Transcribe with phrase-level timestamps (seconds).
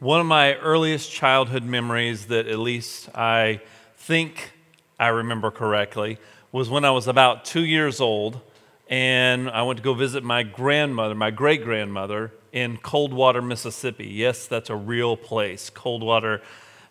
[0.00, 3.60] One of my earliest childhood memories that at least I
[3.96, 4.52] think
[4.96, 6.18] I remember correctly
[6.52, 8.40] was when I was about two years old
[8.88, 14.06] and I went to go visit my grandmother, my great grandmother, in Coldwater, Mississippi.
[14.06, 16.42] Yes, that's a real place, Coldwater,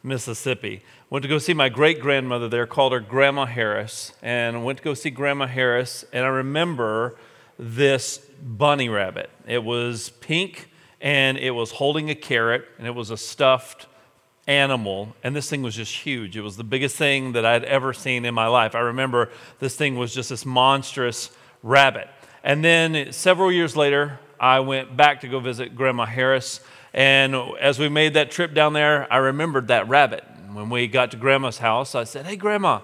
[0.03, 0.83] Mississippi.
[1.09, 4.83] Went to go see my great grandmother there, called her Grandma Harris, and went to
[4.83, 7.15] go see Grandma Harris, and I remember
[7.57, 9.29] this bunny rabbit.
[9.47, 10.69] It was pink
[11.01, 13.87] and it was holding a carrot, and it was a stuffed
[14.47, 16.37] animal, and this thing was just huge.
[16.37, 18.75] It was the biggest thing that I'd ever seen in my life.
[18.75, 19.29] I remember
[19.59, 22.07] this thing was just this monstrous rabbit.
[22.43, 26.61] And then several years later, I went back to go visit Grandma Harris,
[26.93, 30.23] and as we made that trip down there, I remembered that rabbit.
[30.53, 32.79] When we got to Grandma's house, I said, Hey, Grandma,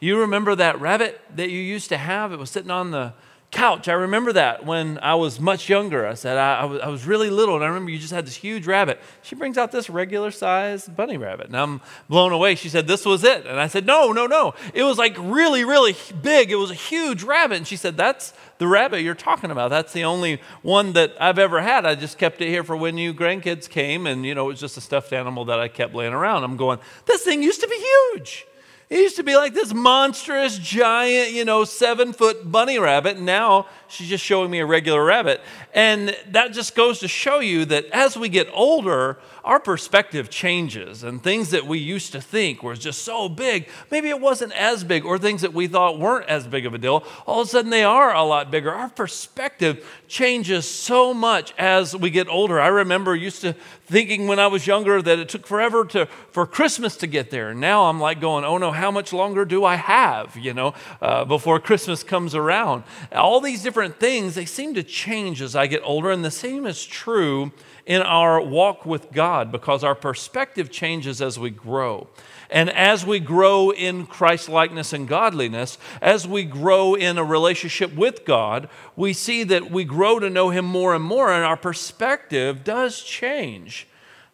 [0.00, 2.32] you remember that rabbit that you used to have?
[2.32, 3.12] It was sitting on the
[3.50, 3.88] couch.
[3.88, 6.06] I remember that when I was much younger.
[6.06, 8.26] I said, I, I, was, I, was, really little, and I remember you just had
[8.26, 9.00] this huge rabbit.
[9.22, 12.56] She brings out this regular sized bunny rabbit, and I'm blown away.
[12.56, 13.46] She said, This was it.
[13.46, 14.54] And I said, No, no, no.
[14.74, 16.50] It was like really, really big.
[16.50, 17.56] It was a huge rabbit.
[17.56, 19.70] And she said, That's the rabbit you're talking about.
[19.70, 21.86] That's the only one that I've ever had.
[21.86, 24.60] I just kept it here for when you grandkids came, and, you know, it was
[24.60, 26.44] just a stuffed animal that I kept laying around.
[26.44, 28.46] I'm going, This thing used to be huge.
[28.90, 33.18] It used to be like this monstrous, giant, you know, seven foot bunny rabbit.
[33.18, 35.42] And now she's just showing me a regular rabbit.
[35.74, 41.02] And that just goes to show you that as we get older, our perspective changes.
[41.04, 44.84] And things that we used to think were just so big, maybe it wasn't as
[44.84, 47.50] big, or things that we thought weren't as big of a deal, all of a
[47.50, 48.72] sudden they are a lot bigger.
[48.72, 52.58] Our perspective changes so much as we get older.
[52.58, 53.54] I remember used to
[53.88, 57.54] thinking when I was younger that it took forever to, for Christmas to get there.
[57.54, 61.24] Now I'm like going, oh no, how much longer do I have, you know, uh,
[61.24, 62.84] before Christmas comes around?
[63.12, 66.10] All these different things, they seem to change as I get older.
[66.10, 67.50] And the same is true
[67.86, 72.06] in our walk with God because our perspective changes as we grow.
[72.50, 77.94] And as we grow in Christ likeness and godliness, as we grow in a relationship
[77.94, 81.56] with God, we see that we grow to know Him more and more, and our
[81.56, 83.86] perspective does change.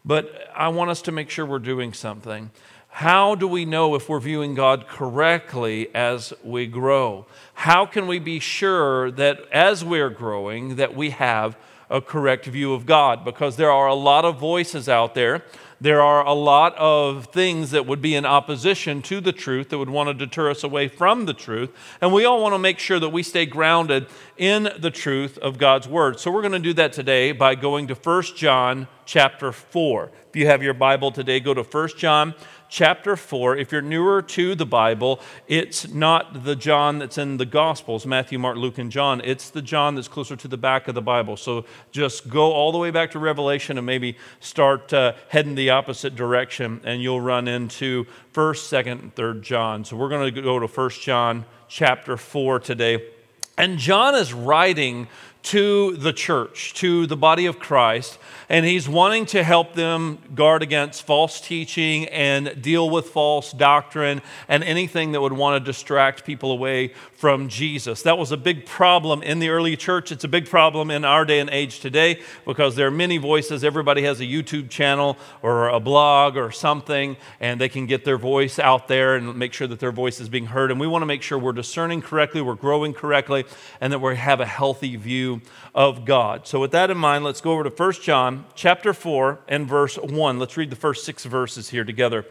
[0.04, 2.50] But I want us to make sure we're doing something.
[2.88, 7.26] How do we know if we're viewing God correctly as we grow?
[7.54, 11.56] How can we be sure that as we're growing that we have
[11.90, 13.24] a correct view of God?
[13.24, 15.42] Because there are a lot of voices out there
[15.80, 19.78] there are a lot of things that would be in opposition to the truth that
[19.78, 21.70] would want to deter us away from the truth.
[22.00, 25.58] And we all want to make sure that we stay grounded in the truth of
[25.58, 26.20] God's word.
[26.20, 30.10] So we're going to do that today by going to 1 John chapter 4.
[30.28, 32.34] If you have your Bible today, go to 1 John
[32.74, 33.56] chapter 4.
[33.56, 38.36] If you're newer to the Bible, it's not the John that's in the Gospels Matthew,
[38.36, 39.20] Mark, Luke, and John.
[39.22, 41.36] It's the John that's closer to the back of the Bible.
[41.36, 45.70] So just go all the way back to Revelation and maybe start uh, heading the
[45.70, 49.84] opposite direction, and you'll run into 1st, 2nd, and 3rd John.
[49.84, 53.08] So we're going to go to 1 John chapter 4 today.
[53.56, 55.06] And John is writing
[55.44, 58.18] to the church, to the body of Christ,
[58.48, 64.22] and he's wanting to help them guard against false teaching and deal with false doctrine
[64.48, 68.02] and anything that would want to distract people away from Jesus.
[68.02, 70.10] That was a big problem in the early church.
[70.12, 73.64] It's a big problem in our day and age today because there are many voices.
[73.64, 78.18] Everybody has a YouTube channel or a blog or something, and they can get their
[78.18, 80.70] voice out there and make sure that their voice is being heard.
[80.70, 83.44] And we want to make sure we're discerning correctly, we're growing correctly,
[83.80, 85.33] and that we have a healthy view
[85.74, 86.46] of God.
[86.46, 89.96] So with that in mind, let's go over to 1 John chapter 4 and verse
[89.96, 90.38] 1.
[90.38, 92.24] Let's read the first 6 verses here together.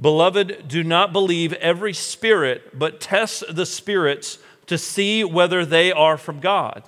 [0.00, 6.18] Beloved, do not believe every spirit, but test the spirits to see whether they are
[6.18, 6.82] from God.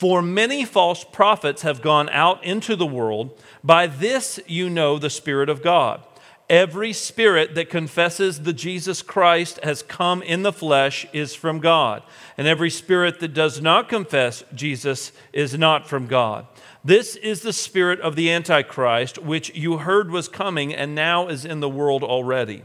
[0.00, 3.38] For many false prophets have gone out into the world.
[3.62, 6.02] By this you know the Spirit of God.
[6.50, 12.02] Every spirit that confesses the Jesus Christ has come in the flesh is from God,
[12.36, 16.48] and every spirit that does not confess Jesus is not from God.
[16.84, 21.44] This is the spirit of the Antichrist, which you heard was coming and now is
[21.44, 22.64] in the world already.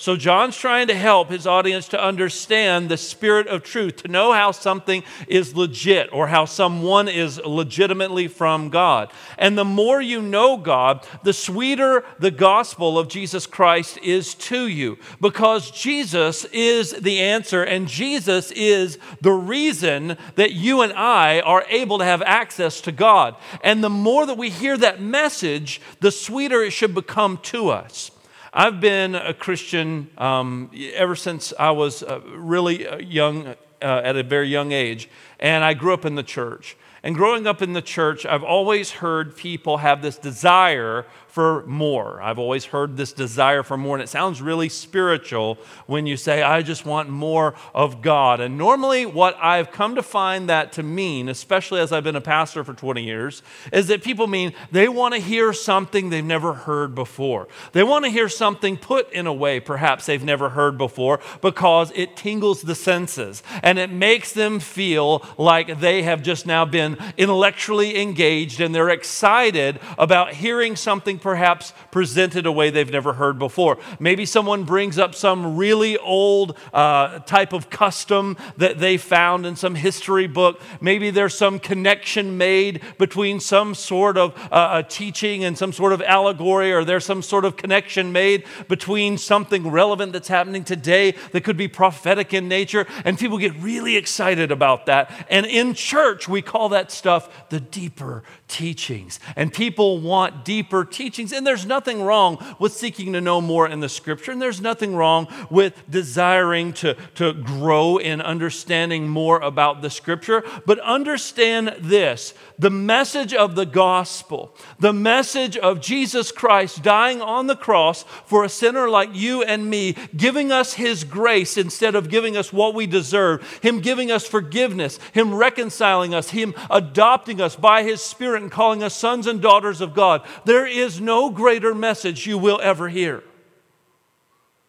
[0.00, 4.32] So, John's trying to help his audience to understand the spirit of truth, to know
[4.32, 9.12] how something is legit or how someone is legitimately from God.
[9.38, 14.68] And the more you know God, the sweeter the gospel of Jesus Christ is to
[14.68, 21.40] you because Jesus is the answer and Jesus is the reason that you and I
[21.40, 23.34] are able to have access to God.
[23.64, 28.12] And the more that we hear that message, the sweeter it should become to us.
[28.52, 34.16] I've been a Christian um, ever since I was uh, really uh, young, uh, at
[34.16, 36.76] a very young age, and I grew up in the church.
[37.02, 42.20] And growing up in the church, I've always heard people have this desire for more.
[42.22, 46.42] I've always heard this desire for more, and it sounds really spiritual when you say,
[46.42, 48.40] I just want more of God.
[48.40, 52.20] And normally, what I've come to find that to mean, especially as I've been a
[52.20, 53.42] pastor for 20 years,
[53.72, 57.46] is that people mean they want to hear something they've never heard before.
[57.72, 61.92] They want to hear something put in a way perhaps they've never heard before because
[61.94, 66.96] it tingles the senses and it makes them feel like they have just now been
[67.16, 73.38] intellectually engaged and they're excited about hearing something perhaps presented a way they've never heard
[73.38, 73.78] before.
[73.98, 79.56] Maybe someone brings up some really old uh, type of custom that they found in
[79.56, 80.60] some history book.
[80.80, 86.02] Maybe there's some connection made between some sort of uh, teaching and some sort of
[86.02, 91.44] allegory, or there's some sort of connection made between something relevant that's happening today that
[91.44, 92.86] could be prophetic in nature.
[93.04, 95.26] And people get really excited about that.
[95.28, 99.20] And in church, we call that stuff the deeper teachings.
[99.36, 101.07] And people want deeper teachings.
[101.16, 104.30] And there's nothing wrong with seeking to know more in the scripture.
[104.30, 110.44] And there's nothing wrong with desiring to, to grow in understanding more about the scripture.
[110.66, 117.46] But understand this the message of the gospel, the message of Jesus Christ dying on
[117.46, 122.08] the cross for a sinner like you and me, giving us his grace instead of
[122.08, 127.56] giving us what we deserve, him giving us forgiveness, him reconciling us, him adopting us
[127.56, 130.26] by his spirit Spirit and calling us sons and daughters of God.
[130.44, 133.22] There is no greater message you will ever hear.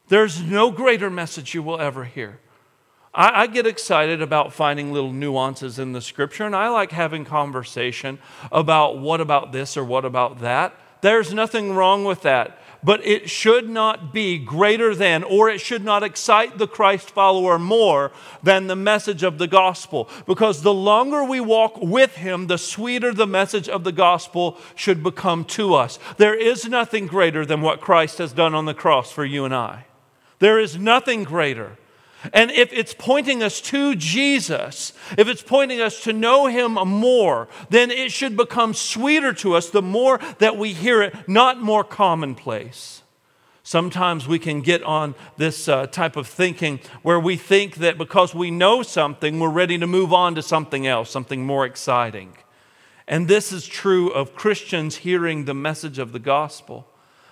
[0.07, 2.39] There's no greater message you will ever hear.
[3.13, 7.25] I, I, get excited about finding little nuances in the scripture, and I like having
[7.25, 8.19] conversation
[8.51, 10.75] about what about this or what about that.
[11.01, 15.83] There's nothing wrong with that but it should not be greater than, or it should
[15.83, 18.11] not excite the Christ follower more
[18.41, 20.09] than the message of the gospel.
[20.25, 25.03] Because the longer we walk with Him, the sweeter the message of the gospel should
[25.03, 25.99] become to us.
[26.17, 29.53] There is nothing greater than what Christ has done on the cross for you and
[29.53, 29.85] I.
[30.39, 31.77] There is nothing greater.
[32.33, 37.47] And if it's pointing us to Jesus, if it's pointing us to know Him more,
[37.69, 41.83] then it should become sweeter to us the more that we hear it, not more
[41.83, 43.03] commonplace.
[43.63, 48.33] Sometimes we can get on this uh, type of thinking where we think that because
[48.33, 52.33] we know something, we're ready to move on to something else, something more exciting.
[53.07, 56.88] And this is true of Christians hearing the message of the gospel.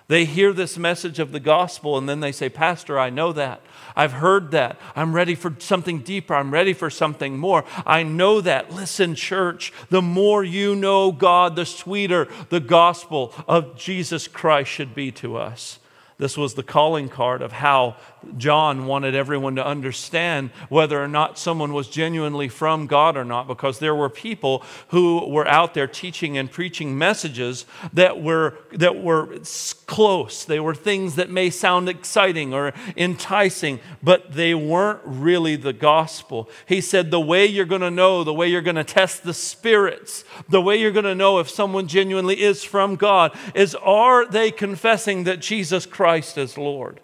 [0.09, 3.61] They hear this message of the gospel and then they say, Pastor, I know that.
[3.93, 4.79] I've heard that.
[4.95, 6.33] I'm ready for something deeper.
[6.33, 7.65] I'm ready for something more.
[7.85, 8.71] I know that.
[8.71, 14.95] Listen, church, the more you know God, the sweeter the gospel of Jesus Christ should
[14.95, 15.79] be to us.
[16.19, 17.97] This was the calling card of how
[18.37, 23.47] John wanted everyone to understand whether or not someone was genuinely from God or not,
[23.47, 29.01] because there were people who were out there teaching and preaching messages that were, that
[29.01, 29.39] were
[29.85, 30.45] close.
[30.45, 36.49] They were things that may sound exciting or enticing, but they weren't really the gospel.
[36.65, 39.33] He said, The way you're going to know, the way you're going to test the
[39.33, 44.25] spirits, the way you're going to know if someone genuinely is from God is are
[44.25, 46.99] they confessing that Jesus Christ is Lord?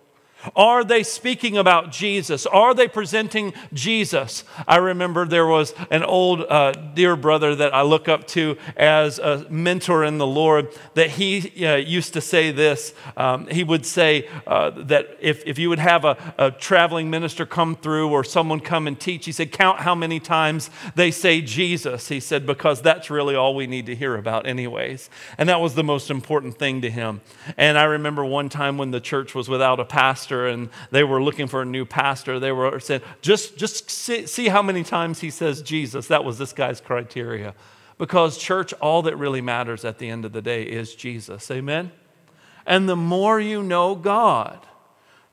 [0.56, 2.46] Are they speaking about Jesus?
[2.46, 4.44] Are they presenting Jesus?
[4.68, 9.20] I remember there was an old uh, dear brother that I look up to as
[9.20, 12.94] a mentor in the Lord that he uh, used to say this.
[13.16, 17.46] Um, he would say uh, that if, if you would have a, a traveling minister
[17.46, 21.42] come through or someone come and teach, he said, Count how many times they say
[21.42, 22.10] Jesus.
[22.10, 25.10] He said, Because that's really all we need to hear about, anyways.
[25.38, 27.22] And that was the most important thing to him.
[27.58, 31.04] And I remember one time when the church was without a pastor pastor and they
[31.04, 34.84] were looking for a new pastor, they were saying, just, just see, see how many
[34.84, 36.08] times he says Jesus.
[36.08, 37.54] That was this guy's criteria.
[37.98, 41.50] Because, church, all that really matters at the end of the day is Jesus.
[41.52, 41.92] Amen?
[42.66, 44.60] And the more you know God,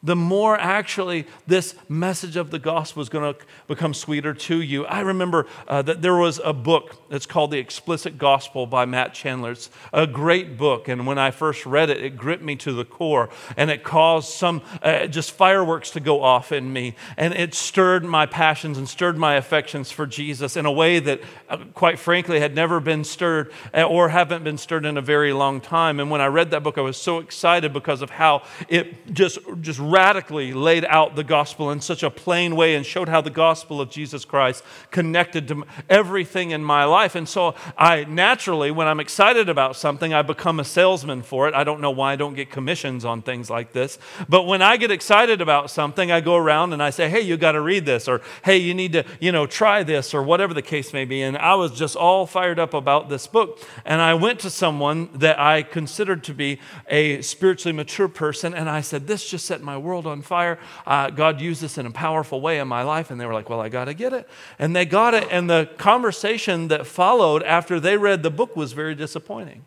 [0.03, 4.87] the more actually this message of the gospel is going to become sweeter to you.
[4.87, 9.13] I remember uh, that there was a book that's called The Explicit Gospel by Matt
[9.13, 9.53] Chandler.
[9.53, 12.85] It's a great book, and when I first read it, it gripped me to the
[12.85, 17.55] core, and it caused some uh, just fireworks to go off in me, and it
[17.55, 21.99] stirred my passions and stirred my affections for Jesus in a way that, uh, quite
[21.99, 26.01] frankly, had never been stirred uh, or haven't been stirred in a very long time.
[26.01, 29.39] And when I read that book, I was so excited because of how it just
[29.61, 33.31] just radically laid out the gospel in such a plain way and showed how the
[33.31, 37.15] gospel of Jesus Christ connected to everything in my life.
[37.15, 41.55] And so I naturally, when I'm excited about something, I become a salesman for it.
[41.55, 43.99] I don't know why I don't get commissions on things like this.
[44.29, 47.37] But when I get excited about something, I go around and I say, hey, you
[47.37, 50.55] got to read this, or hey, you need to, you know, try this, or whatever
[50.55, 51.23] the case may be.
[51.23, 53.61] And I was just all fired up about this book.
[53.85, 58.69] And I went to someone that I considered to be a spiritually mature person, and
[58.69, 60.59] I said, this just set my world on fire.
[60.87, 63.11] Uh, God used this in a powerful way in my life.
[63.11, 64.29] And they were like, Well, I got to get it.
[64.59, 65.27] And they got it.
[65.31, 69.65] And the conversation that followed after they read the book was very disappointing.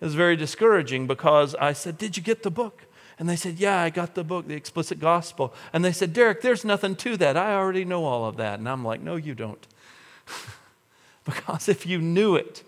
[0.00, 2.82] It was very discouraging because I said, Did you get the book?
[3.18, 5.54] And they said, Yeah, I got the book, The Explicit Gospel.
[5.72, 7.36] And they said, Derek, there's nothing to that.
[7.36, 8.58] I already know all of that.
[8.58, 9.66] And I'm like, No, you don't.
[11.24, 12.62] because if you knew it,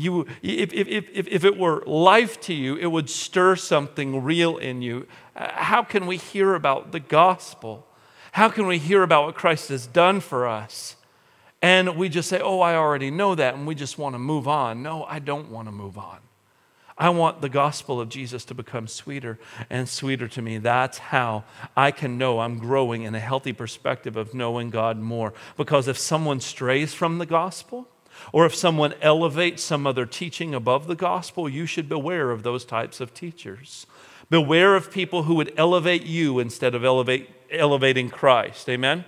[0.00, 4.56] you, if, if, if, if it were life to you, it would stir something real
[4.56, 5.06] in you.
[5.36, 7.86] Uh, how can we hear about the gospel?
[8.32, 10.96] How can we hear about what Christ has done for us?
[11.62, 14.48] And we just say, oh, I already know that, and we just want to move
[14.48, 14.82] on.
[14.82, 16.18] No, I don't want to move on.
[16.96, 19.38] I want the gospel of Jesus to become sweeter
[19.70, 20.58] and sweeter to me.
[20.58, 25.32] That's how I can know I'm growing in a healthy perspective of knowing God more.
[25.56, 27.88] Because if someone strays from the gospel,
[28.32, 32.64] or if someone elevates some other teaching above the gospel, you should beware of those
[32.64, 33.86] types of teachers.
[34.30, 38.68] Beware of people who would elevate you instead of elevate, elevating Christ.
[38.68, 39.04] Amen?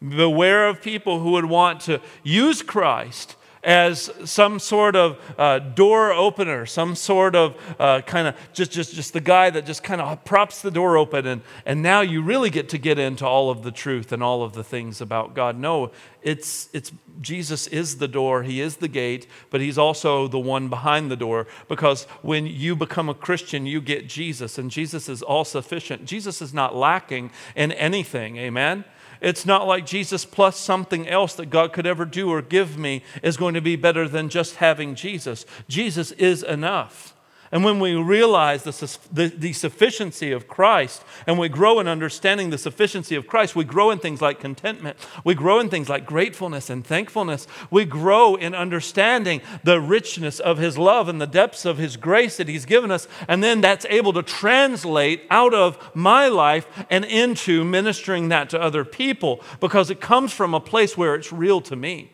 [0.00, 3.35] Beware of people who would want to use Christ
[3.66, 8.94] as some sort of uh, door opener, some sort of uh, kind of just, just,
[8.94, 12.22] just the guy that just kind of props the door open, and, and now you
[12.22, 15.34] really get to get into all of the truth and all of the things about
[15.34, 15.58] God.
[15.58, 15.90] No,
[16.22, 20.68] it's, it's Jesus is the door, He is the gate, but He's also the one
[20.68, 25.22] behind the door because when you become a Christian, you get Jesus, and Jesus is
[25.22, 26.04] all sufficient.
[26.04, 28.84] Jesus is not lacking in anything, amen?
[29.20, 33.02] It's not like Jesus plus something else that God could ever do or give me
[33.22, 35.46] is going to be better than just having Jesus.
[35.68, 37.15] Jesus is enough.
[37.52, 42.50] And when we realize the, the, the, sufficiency of Christ and we grow in understanding
[42.50, 44.96] the sufficiency of Christ, we grow in things like contentment.
[45.22, 47.46] We grow in things like gratefulness and thankfulness.
[47.70, 52.36] We grow in understanding the richness of His love and the depths of His grace
[52.38, 53.06] that He's given us.
[53.28, 58.60] And then that's able to translate out of my life and into ministering that to
[58.60, 62.10] other people because it comes from a place where it's real to me.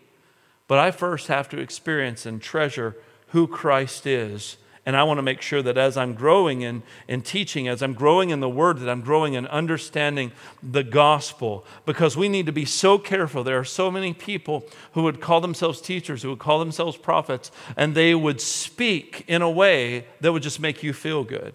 [0.68, 2.96] But I first have to experience and treasure
[3.28, 7.22] who Christ is and I want to make sure that as I'm growing in, in
[7.22, 11.64] teaching, as I'm growing in the word, that I'm growing in understanding the gospel.
[11.86, 13.44] Because we need to be so careful.
[13.44, 17.52] There are so many people who would call themselves teachers, who would call themselves prophets,
[17.76, 21.54] and they would speak in a way that would just make you feel good.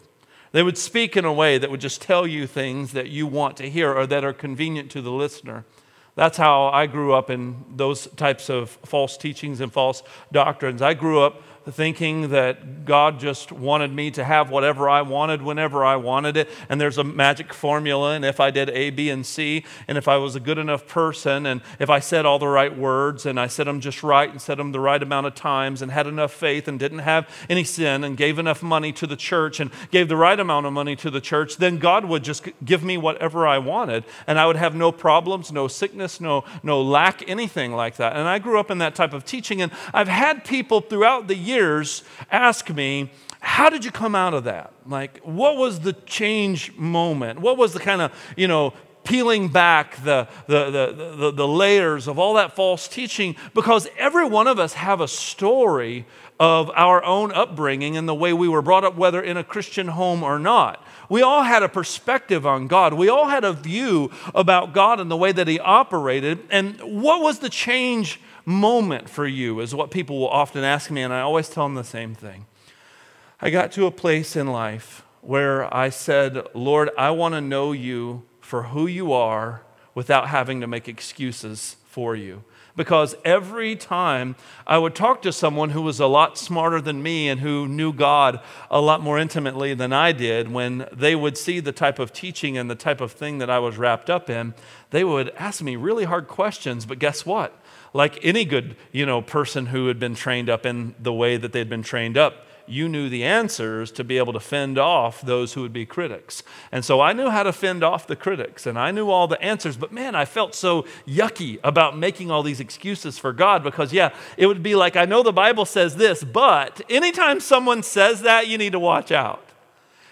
[0.53, 3.57] They would speak in a way that would just tell you things that you want
[3.57, 5.65] to hear or that are convenient to the listener.
[6.15, 10.81] That's how I grew up in those types of false teachings and false doctrines.
[10.81, 15.83] I grew up thinking that God just wanted me to have whatever I wanted whenever
[15.83, 16.49] I wanted it.
[16.69, 18.13] And there's a magic formula.
[18.13, 20.87] And if I did A, B, and C, and if I was a good enough
[20.87, 24.29] person, and if I said all the right words, and I said them just right,
[24.29, 27.29] and said them the right amount of times, and had enough faith, and didn't have
[27.49, 30.73] any sin, and gave enough money to the church, and gave the right amount of
[30.73, 34.05] money to the church, then God would just give me whatever I wanted.
[34.25, 38.15] And I would have no problems, no sickness, no, no lack, anything like that.
[38.15, 39.61] And I grew up in that type of teaching.
[39.61, 44.33] And I've had people throughout the years years ask me, how did you come out
[44.33, 44.73] of that?
[44.85, 47.39] Like, what was the change moment?
[47.39, 48.73] What was the kind of, you know,
[49.03, 53.35] peeling back the, the, the, the, the layers of all that false teaching?
[53.53, 56.05] Because every one of us have a story
[56.39, 59.87] of our own upbringing and the way we were brought up, whether in a Christian
[59.87, 60.83] home or not.
[61.09, 62.93] We all had a perspective on God.
[62.93, 66.39] We all had a view about God and the way that He operated.
[66.49, 71.03] And what was the change moment for you is what people will often ask me,
[71.03, 72.45] and I always tell them the same thing.
[73.41, 77.73] I got to a place in life where I said, Lord, I want to know
[77.73, 79.63] you for who you are
[79.93, 82.43] without having to make excuses for you
[82.77, 84.35] because every time
[84.65, 87.91] I would talk to someone who was a lot smarter than me and who knew
[87.91, 88.39] God
[88.69, 92.57] a lot more intimately than I did, when they would see the type of teaching
[92.57, 94.53] and the type of thing that I was wrapped up in,
[94.91, 96.85] they would ask me really hard questions.
[96.85, 97.59] But guess what?
[97.97, 101.51] Like any good, you know, person who had been trained up in the way that
[101.51, 105.53] they'd been trained up, you knew the answers to be able to fend off those
[105.53, 106.43] who would be critics.
[106.71, 109.41] And so I knew how to fend off the critics and I knew all the
[109.41, 113.91] answers, but man, I felt so yucky about making all these excuses for God because,
[113.91, 118.21] yeah, it would be like, I know the Bible says this, but anytime someone says
[118.21, 119.43] that, you need to watch out.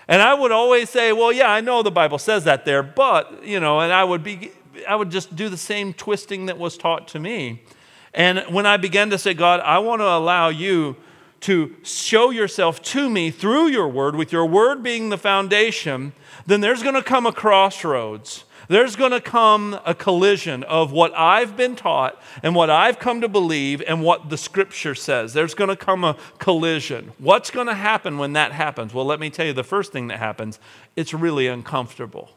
[0.08, 3.46] And I would always say, well, yeah, I know the Bible says that there, but,
[3.46, 4.54] you know, and I would be,
[4.90, 7.62] I would just do the same twisting that was taught to me.
[8.16, 10.96] And when I began to say, God, I want to allow you
[11.42, 16.14] to show yourself to me through your word, with your word being the foundation,
[16.48, 18.46] then there's going to come a crossroads.
[18.70, 23.22] There's going to come a collision of what I've been taught and what I've come
[23.22, 25.34] to believe and what the scripture says.
[25.34, 27.12] There's going to come a collision.
[27.20, 28.94] What's going to happen when that happens?
[28.94, 30.60] Well, let me tell you the first thing that happens
[30.96, 32.32] it's really uncomfortable.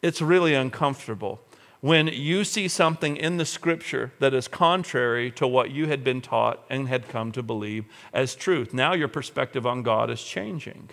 [0.00, 1.40] It's really uncomfortable
[1.80, 6.20] when you see something in the scripture that is contrary to what you had been
[6.20, 8.74] taught and had come to believe as truth.
[8.74, 10.90] Now your perspective on God is changing.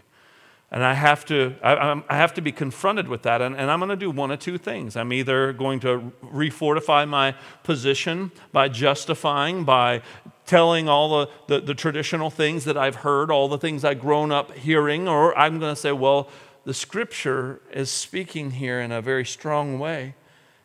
[0.72, 3.42] And I have to, I, I have to be confronted with that.
[3.42, 4.96] And, and I'm going to do one of two things.
[4.96, 10.02] I'm either going to refortify my position by justifying, by
[10.46, 14.32] telling all the, the, the traditional things that I've heard, all the things I've grown
[14.32, 16.30] up hearing, or I'm going to say, well,
[16.66, 20.16] the scripture is speaking here in a very strong way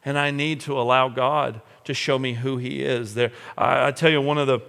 [0.05, 3.15] and I need to allow God to show me who He is.
[3.15, 4.61] There, I, I tell you, one of the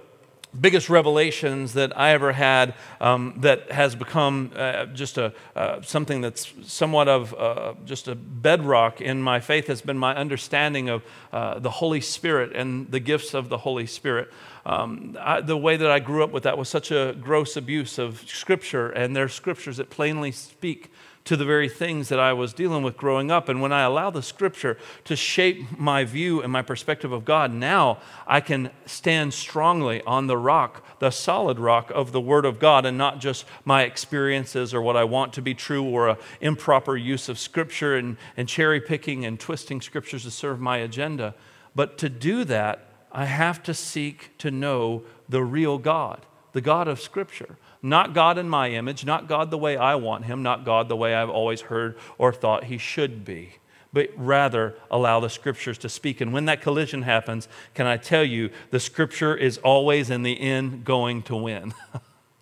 [0.58, 6.20] biggest revelations that I ever had um, that has become uh, just a uh, something
[6.20, 11.02] that's somewhat of uh, just a bedrock in my faith has been my understanding of
[11.32, 14.30] uh, the Holy Spirit and the gifts of the Holy Spirit.
[14.64, 17.98] Um, I, the way that I grew up with that was such a gross abuse
[17.98, 20.90] of Scripture, and there are scriptures that plainly speak
[21.24, 23.48] to the very things that I was dealing with growing up.
[23.48, 27.52] And when I allow the scripture to shape my view and my perspective of God,
[27.52, 32.58] now I can stand strongly on the rock, the solid rock of the Word of
[32.58, 36.16] God, and not just my experiences or what I want to be true or an
[36.40, 41.34] improper use of scripture and, and cherry picking and twisting scriptures to serve my agenda.
[41.74, 46.88] But to do that, I have to seek to know the real God, the God
[46.88, 47.56] of Scripture.
[47.82, 50.96] Not God in my image, not God the way I want him, not God the
[50.96, 53.54] way I've always heard or thought he should be,
[53.92, 56.20] but rather allow the scriptures to speak.
[56.20, 60.40] And when that collision happens, can I tell you, the scripture is always in the
[60.40, 61.74] end going to win.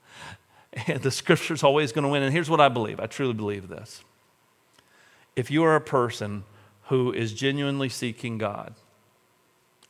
[1.00, 2.22] the scripture is always going to win.
[2.22, 4.04] And here's what I believe I truly believe this.
[5.36, 6.44] If you are a person
[6.88, 8.74] who is genuinely seeking God,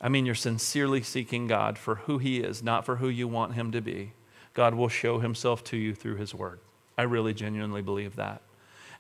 [0.01, 3.55] I mean, you're sincerely seeking God for who He is, not for who you want
[3.55, 4.13] Him to be
[4.55, 6.61] God will show himself to you through his word.
[6.99, 8.43] I really genuinely believe that.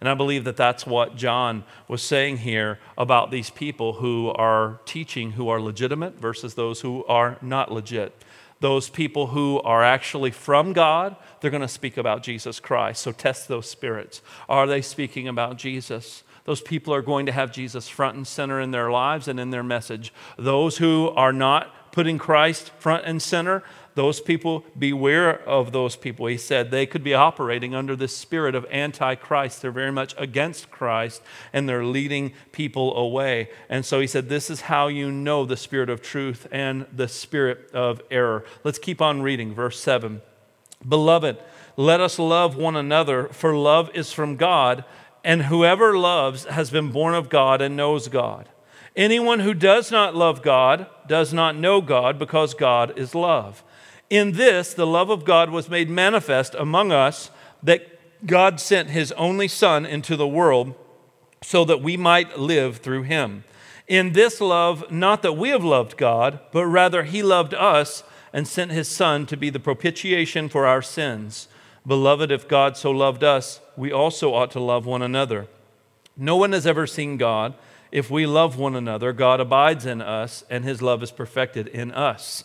[0.01, 4.81] And I believe that that's what John was saying here about these people who are
[4.87, 8.15] teaching who are legitimate versus those who are not legit.
[8.61, 13.03] Those people who are actually from God, they're going to speak about Jesus Christ.
[13.03, 14.23] So test those spirits.
[14.49, 16.23] Are they speaking about Jesus?
[16.45, 19.51] Those people are going to have Jesus front and center in their lives and in
[19.51, 20.13] their message.
[20.39, 23.63] Those who are not putting Christ front and center,
[23.95, 26.27] those people, beware of those people.
[26.27, 29.63] He said they could be operating under this spirit of antichrist.
[29.63, 31.23] They're very much against Christ
[31.53, 33.51] and they're leading people away.
[33.69, 37.09] And so he said, This is how you know the spirit of truth and the
[37.09, 38.45] spirit of error.
[38.65, 40.23] Let's keep on reading, verse 7.
[40.87, 41.39] Beloved,
[41.77, 44.85] let us love one another, for love is from God,
[45.25, 48.49] and whoever loves has been born of God and knows God.
[48.97, 53.63] Anyone who does not love God does not know God because God is love.
[54.11, 57.31] In this, the love of God was made manifest among us
[57.63, 60.75] that God sent his only Son into the world
[61.43, 63.45] so that we might live through him.
[63.87, 68.47] In this love, not that we have loved God, but rather he loved us and
[68.47, 71.49] sent his Son to be the propitiation for our sins.
[71.87, 75.47] Beloved, if God so loved us, we also ought to love one another.
[76.17, 77.55] No one has ever seen God.
[77.91, 81.91] If we love one another, God abides in us, and his love is perfected in
[81.91, 82.45] us.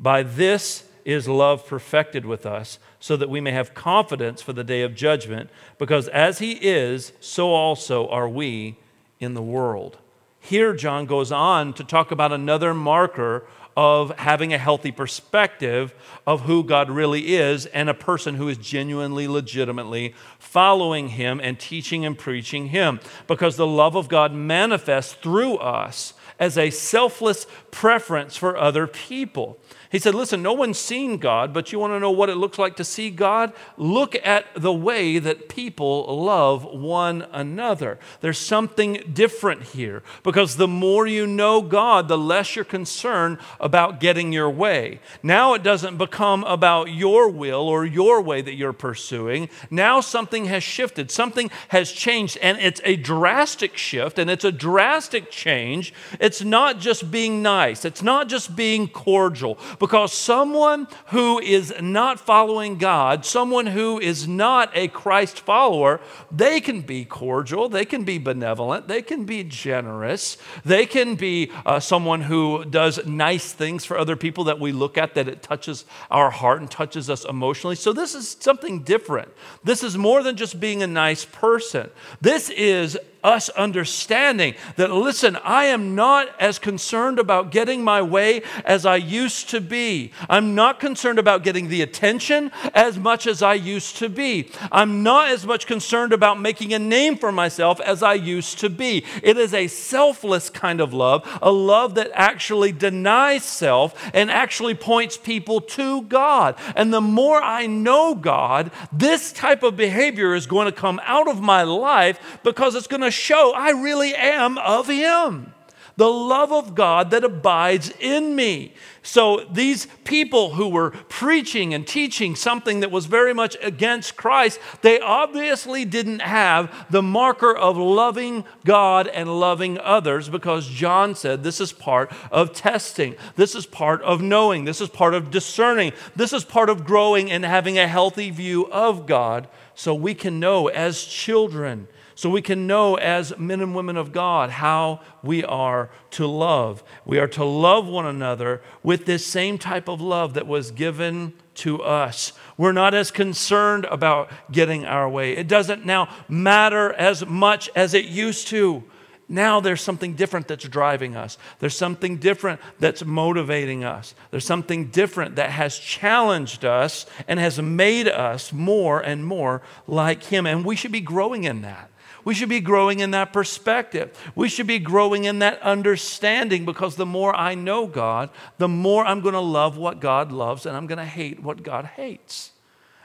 [0.00, 4.64] By this is love perfected with us, so that we may have confidence for the
[4.64, 8.76] day of judgment, because as he is, so also are we
[9.18, 9.98] in the world.
[10.40, 15.94] Here, John goes on to talk about another marker of having a healthy perspective
[16.26, 21.58] of who God really is and a person who is genuinely, legitimately following Him and
[21.58, 23.00] teaching and preaching Him.
[23.26, 29.58] Because the love of God manifests through us as a selfless preference for other people.
[29.90, 32.60] He said, Listen, no one's seen God, but you want to know what it looks
[32.60, 33.52] like to see God?
[33.76, 37.98] Look at the way that people love one another.
[38.20, 43.98] There's something different here because the more you know God, the less you're concerned about
[43.98, 45.00] getting your way.
[45.24, 49.48] Now it doesn't become about your will or your way that you're pursuing.
[49.70, 54.52] Now something has shifted, something has changed, and it's a drastic shift and it's a
[54.52, 55.92] drastic change.
[56.20, 62.20] It's not just being nice, it's not just being cordial because someone who is not
[62.20, 68.04] following God, someone who is not a Christ follower, they can be cordial, they can
[68.04, 73.84] be benevolent, they can be generous, they can be uh, someone who does nice things
[73.86, 77.24] for other people that we look at that it touches our heart and touches us
[77.24, 77.74] emotionally.
[77.74, 79.32] So this is something different.
[79.64, 81.88] This is more than just being a nice person.
[82.20, 88.42] This is us understanding that, listen, I am not as concerned about getting my way
[88.64, 90.12] as I used to be.
[90.28, 94.50] I'm not concerned about getting the attention as much as I used to be.
[94.72, 98.70] I'm not as much concerned about making a name for myself as I used to
[98.70, 99.04] be.
[99.22, 104.74] It is a selfless kind of love, a love that actually denies self and actually
[104.74, 106.56] points people to God.
[106.74, 111.28] And the more I know God, this type of behavior is going to come out
[111.28, 115.54] of my life because it's going to show I really am of Him.
[116.00, 118.72] The love of God that abides in me.
[119.02, 124.60] So, these people who were preaching and teaching something that was very much against Christ,
[124.80, 131.42] they obviously didn't have the marker of loving God and loving others because John said
[131.42, 133.14] this is part of testing.
[133.36, 134.64] This is part of knowing.
[134.64, 135.92] This is part of discerning.
[136.16, 140.40] This is part of growing and having a healthy view of God so we can
[140.40, 141.88] know as children
[142.20, 146.84] so we can know as men and women of God how we are to love.
[147.06, 151.32] We are to love one another with this same type of love that was given
[151.54, 152.34] to us.
[152.58, 155.32] We're not as concerned about getting our way.
[155.34, 158.84] It doesn't now matter as much as it used to.
[159.26, 161.38] Now there's something different that's driving us.
[161.58, 164.14] There's something different that's motivating us.
[164.30, 170.24] There's something different that has challenged us and has made us more and more like
[170.24, 170.44] Him.
[170.44, 171.89] And we should be growing in that.
[172.24, 174.16] We should be growing in that perspective.
[174.34, 179.04] We should be growing in that understanding because the more I know God, the more
[179.04, 182.52] I'm going to love what God loves and I'm going to hate what God hates.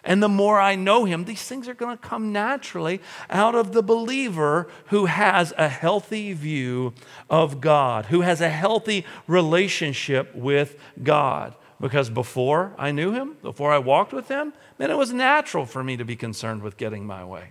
[0.05, 3.73] And the more I know Him, these things are going to come naturally out of
[3.73, 6.93] the believer who has a healthy view
[7.27, 11.55] of God, who has a healthy relationship with God.
[11.81, 15.83] Because before I knew Him, before I walked with Him, then it was natural for
[15.83, 17.49] me to be concerned with getting my way.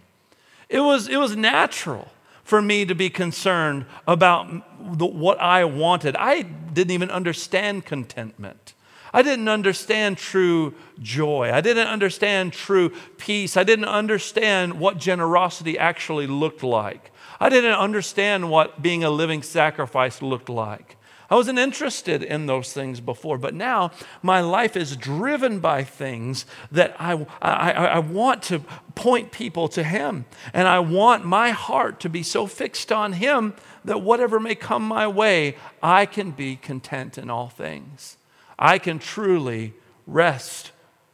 [0.75, 2.09] It was, it was natural
[2.43, 6.17] for me to be concerned about the, what I wanted.
[6.17, 8.75] I didn't even understand contentment.
[9.13, 11.53] I didn't understand true joy.
[11.53, 13.57] I didn't understand true peace.
[13.57, 17.13] I didn't understand what generosity actually looked like.
[17.39, 20.97] I didn't understand what being a living sacrifice looked like.
[21.31, 26.45] I wasn't interested in those things before, but now my life is driven by things
[26.71, 28.61] that I, I, I, want to
[28.95, 30.27] point people to Him.
[30.53, 34.83] And I want my heart to be so fixed on Him that whatever may come
[34.83, 38.19] my way, I can be content in all things.
[38.59, 39.75] I can truly
[40.07, 40.73] rest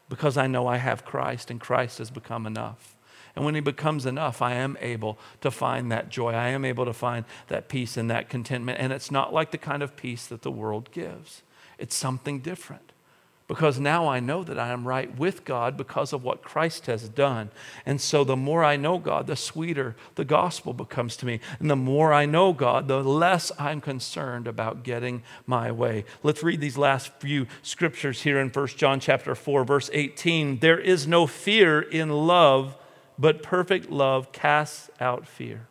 [0.08, 2.96] because I know I have Christ and Christ has become enough.
[3.36, 6.32] And when He becomes enough, I am able to find that joy.
[6.32, 8.78] I am able to find that peace and that contentment.
[8.80, 11.42] And it's not like the kind of peace that the world gives,
[11.78, 12.90] it's something different.
[13.50, 17.08] Because now I know that I am right with God because of what Christ has
[17.08, 17.50] done.
[17.84, 21.40] And so the more I know God, the sweeter the gospel becomes to me.
[21.58, 26.04] And the more I know God, the less I'm concerned about getting my way.
[26.22, 30.60] Let's read these last few scriptures here in 1 John chapter 4 verse 18.
[30.60, 32.76] There is no fear in love,
[33.20, 35.68] but perfect love casts out fear.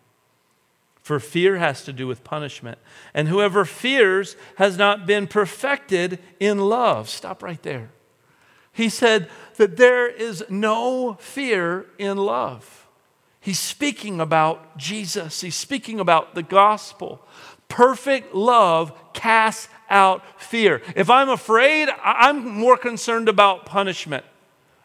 [1.02, 2.78] For fear has to do with punishment.
[3.16, 7.10] And whoever fears has not been perfected in love.
[7.10, 7.90] Stop right there.
[8.72, 12.88] He said that there is no fear in love.
[13.42, 17.26] He's speaking about Jesus, he's speaking about the gospel.
[17.68, 20.82] Perfect love casts out fear.
[20.96, 24.26] If I'm afraid, I'm more concerned about punishment.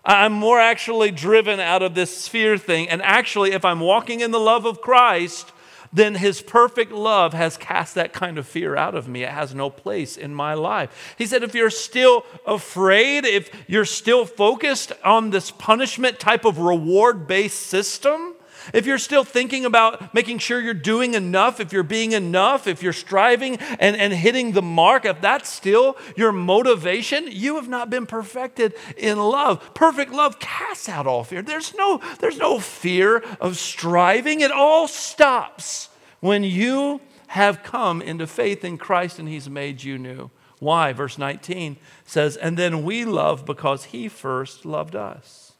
[0.04, 2.88] I'm more actually driven out of this fear thing.
[2.88, 5.52] And actually, if I'm walking in the love of Christ,
[5.92, 9.22] then his perfect love has cast that kind of fear out of me.
[9.22, 11.14] It has no place in my life.
[11.16, 16.58] He said, if you're still afraid, if you're still focused on this punishment type of
[16.58, 18.33] reward based system,
[18.72, 22.82] if you're still thinking about making sure you're doing enough, if you're being enough, if
[22.82, 27.90] you're striving and, and hitting the mark, if that's still your motivation, you have not
[27.90, 29.74] been perfected in love.
[29.74, 31.42] Perfect love casts out all fear.
[31.42, 34.40] There's no, there's no fear of striving.
[34.40, 35.88] It all stops
[36.20, 40.30] when you have come into faith in Christ and He's made you new.
[40.60, 40.92] Why?
[40.92, 45.52] Verse 19 says, And then we love because He first loved us.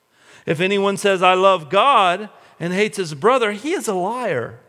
[0.47, 4.61] If anyone says, I love God, and hates his brother, he is a liar.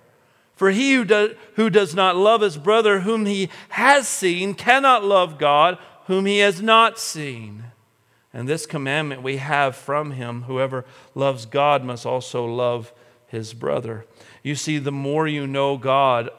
[0.55, 5.03] For he who, do, who does not love his brother whom he has seen cannot
[5.03, 7.65] love God whom he has not seen.
[8.33, 12.93] And this commandment we have from him whoever loves God must also love
[13.27, 14.05] his brother.
[14.43, 16.29] You see, the more you know God,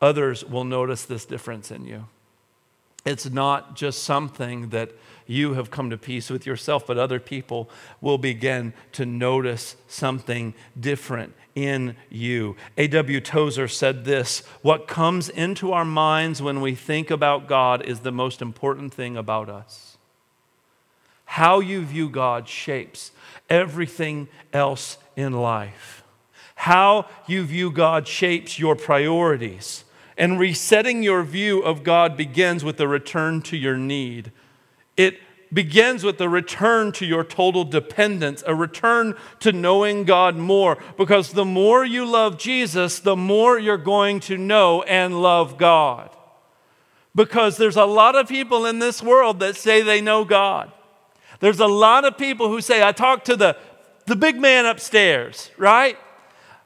[0.00, 2.06] others will notice this difference in you.
[3.04, 4.92] It's not just something that
[5.26, 10.54] you have come to peace with yourself, but other people will begin to notice something
[10.78, 12.56] different in you.
[12.76, 13.20] A.W.
[13.20, 18.12] Tozer said this What comes into our minds when we think about God is the
[18.12, 19.96] most important thing about us.
[21.24, 23.10] How you view God shapes
[23.48, 26.04] everything else in life.
[26.54, 29.84] How you view God shapes your priorities.
[30.16, 34.30] And resetting your view of God begins with a return to your need
[34.96, 35.18] it
[35.52, 40.78] begins with a return to your total dependence, a return to knowing God more.
[40.96, 46.10] Because the more you love Jesus, the more you're going to know and love God.
[47.14, 50.72] Because there's a lot of people in this world that say they know God.
[51.38, 53.56] There's a lot of people who say, I talk to the,
[54.06, 55.96] the big man upstairs, right?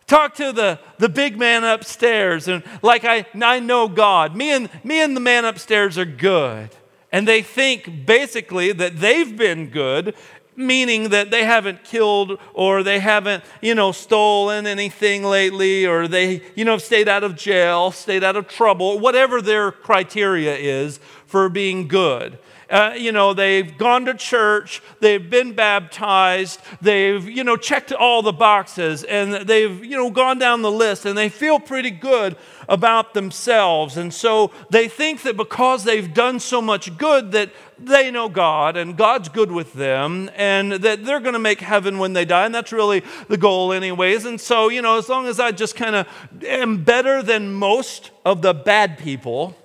[0.07, 4.35] Talk to the, the big man upstairs, and like I, I know God.
[4.35, 6.71] Me and, me and the man upstairs are good.
[7.11, 10.15] And they think basically that they've been good,
[10.57, 16.43] meaning that they haven't killed or they haven't, you know, stolen anything lately or they,
[16.55, 21.49] you know, stayed out of jail, stayed out of trouble, whatever their criteria is for
[21.49, 22.39] being good.
[22.71, 28.21] Uh, you know, they've gone to church, they've been baptized, they've, you know, checked all
[28.21, 32.37] the boxes, and they've, you know, gone down the list, and they feel pretty good
[32.69, 33.97] about themselves.
[33.97, 38.77] And so they think that because they've done so much good that they know God
[38.77, 42.45] and God's good with them and that they're going to make heaven when they die.
[42.45, 44.25] And that's really the goal, anyways.
[44.25, 46.07] And so, you know, as long as I just kind of
[46.45, 49.57] am better than most of the bad people,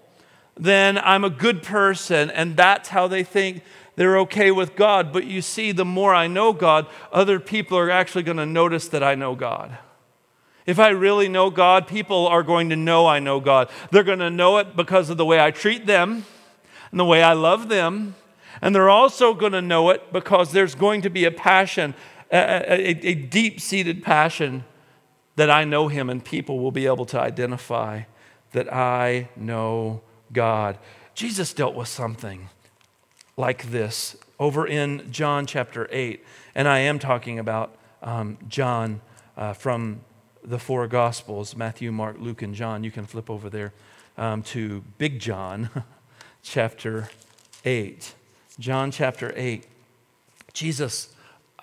[0.55, 3.63] then I'm a good person, and that's how they think
[3.95, 5.11] they're okay with God.
[5.11, 8.87] But you see, the more I know God, other people are actually going to notice
[8.89, 9.77] that I know God.
[10.65, 13.69] If I really know God, people are going to know I know God.
[13.91, 16.25] They're going to know it because of the way I treat them
[16.91, 18.15] and the way I love them.
[18.61, 21.95] And they're also going to know it because there's going to be a passion,
[22.31, 24.63] a, a, a deep seated passion
[25.35, 28.03] that I know Him, and people will be able to identify
[28.51, 30.01] that I know
[30.33, 30.77] God.
[31.13, 32.49] Jesus dealt with something
[33.37, 36.23] like this over in John chapter 8.
[36.55, 39.01] And I am talking about um, John
[39.37, 40.01] uh, from
[40.43, 42.83] the four Gospels Matthew, Mark, Luke, and John.
[42.83, 43.73] You can flip over there
[44.17, 45.69] um, to Big John
[46.43, 47.09] chapter
[47.63, 48.13] 8.
[48.59, 49.65] John chapter 8.
[50.53, 51.13] Jesus,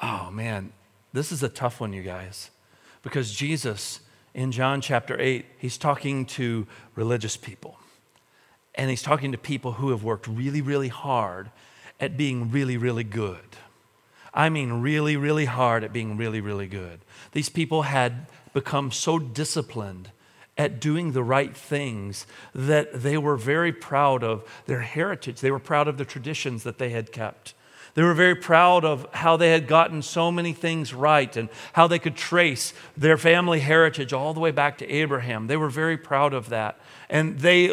[0.02, 0.72] oh man,
[1.12, 2.50] this is a tough one, you guys,
[3.02, 4.00] because Jesus
[4.34, 7.79] in John chapter 8, he's talking to religious people.
[8.74, 11.50] And he's talking to people who have worked really, really hard
[11.98, 13.38] at being really, really good.
[14.32, 17.00] I mean, really, really hard at being really, really good.
[17.32, 20.10] These people had become so disciplined
[20.56, 25.40] at doing the right things that they were very proud of their heritage.
[25.40, 27.54] They were proud of the traditions that they had kept.
[27.94, 31.86] They were very proud of how they had gotten so many things right and how
[31.86, 35.48] they could trace their family heritage all the way back to Abraham.
[35.48, 36.78] They were very proud of that.
[37.10, 37.64] And they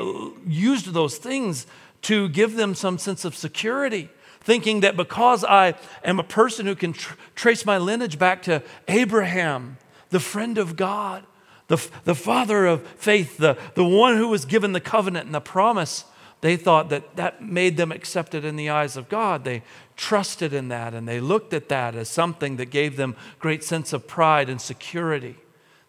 [0.45, 1.67] used those things
[2.01, 4.09] to give them some sense of security,
[4.41, 8.63] thinking that because I am a person who can tr- trace my lineage back to
[8.87, 9.77] Abraham,
[10.09, 11.23] the friend of God,
[11.67, 15.41] the, the father of faith, the, the one who was given the covenant and the
[15.41, 16.05] promise,
[16.41, 19.43] they thought that that made them accepted in the eyes of God.
[19.43, 19.63] They
[19.95, 23.91] trusted in that and they looked at that as something that gave them great sense
[23.91, 25.35] of pride and security.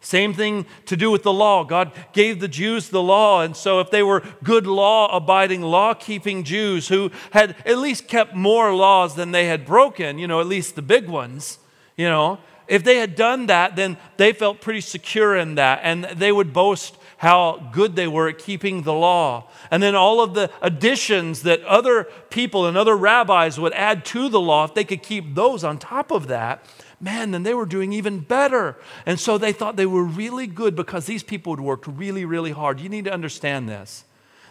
[0.01, 1.65] Same thing to do with the law.
[1.65, 3.43] God gave the Jews the law.
[3.43, 8.07] And so, if they were good law abiding, law keeping Jews who had at least
[8.07, 11.59] kept more laws than they had broken, you know, at least the big ones,
[11.97, 15.81] you know, if they had done that, then they felt pretty secure in that.
[15.83, 19.49] And they would boast how good they were at keeping the law.
[19.71, 24.29] And then all of the additions that other people and other rabbis would add to
[24.29, 26.63] the law, if they could keep those on top of that,
[27.01, 28.77] man, then they were doing even better.
[29.07, 32.51] And so they thought they were really good because these people had worked really, really
[32.51, 32.81] hard.
[32.81, 34.05] You need to understand this.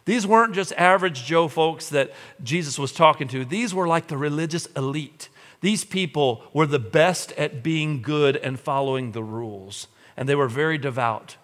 [0.06, 4.18] These weren't just average Joe folks that Jesus was talking to, these were like the
[4.18, 5.28] religious elite.
[5.60, 10.48] These people were the best at being good and following the rules, and they were
[10.48, 11.36] very devout.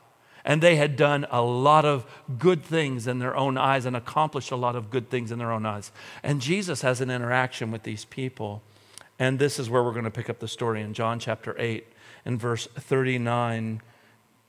[0.45, 2.05] And they had done a lot of
[2.37, 5.51] good things in their own eyes and accomplished a lot of good things in their
[5.51, 5.91] own eyes.
[6.21, 8.61] And Jesus has an interaction with these people.
[9.23, 11.87] And this is where we're going to pick up the story in John chapter 8
[12.25, 13.81] and verse 39.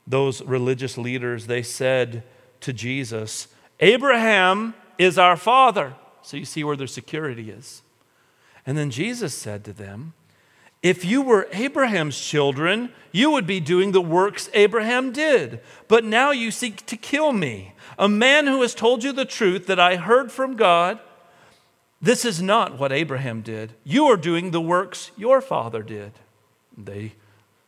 [0.05, 2.23] Those religious leaders, they said
[2.59, 3.47] to Jesus,
[3.79, 5.95] Abraham is our father.
[6.23, 7.83] So you see where their security is.
[8.65, 10.11] And then Jesus said to them,
[10.83, 15.61] If you were Abraham's children, you would be doing the works Abraham did.
[15.87, 19.67] But now you seek to kill me, a man who has told you the truth
[19.67, 20.99] that I heard from God.
[22.01, 23.73] This is not what Abraham did.
[23.83, 26.13] You are doing the works your father did.
[26.77, 27.13] They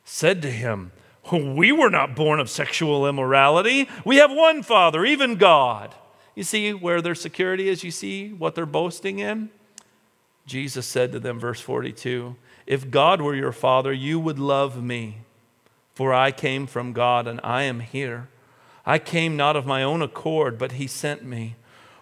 [0.04, 0.92] said to him,
[1.32, 3.90] We were not born of sexual immorality.
[4.06, 5.96] We have one father, even God.
[6.36, 7.84] You see where their security is?
[7.84, 9.50] You see what they're boasting in?
[10.46, 12.36] Jesus said to them, verse 42,
[12.66, 15.18] If God were your father, you would love me,
[15.94, 18.30] for I came from God and I am here.
[18.86, 21.56] I came not of my own accord, but he sent me.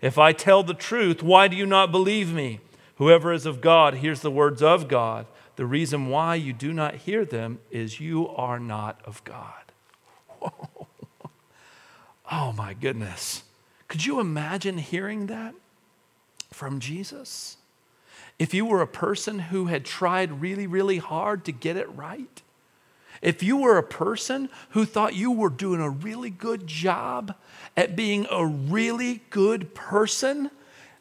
[0.00, 2.60] If I tell the truth, why do you not believe me?
[2.96, 5.26] Whoever is of God hears the words of God.
[5.56, 9.52] The reason why you do not hear them is you are not of God.
[12.30, 13.42] Oh my goodness.
[13.88, 15.54] Could you imagine hearing that
[16.50, 17.56] from Jesus?
[18.38, 22.42] If you were a person who had tried really, really hard to get it right,
[23.22, 27.34] if you were a person who thought you were doing a really good job
[27.76, 30.50] at being a really good person,